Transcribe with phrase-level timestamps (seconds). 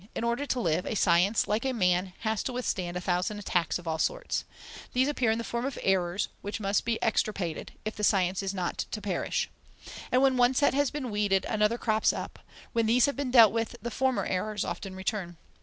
[0.15, 3.77] In order to live, a science, like a man, has to withstand a thousand attacks
[3.77, 4.45] of all sorts.
[4.93, 8.51] These appear in the form of errors, which must be extirpated, if the science is
[8.51, 9.47] not to perish.
[10.11, 12.39] And when one set has been weeded, another crops up;
[12.73, 15.37] when these have been dealt with, the former errors often return.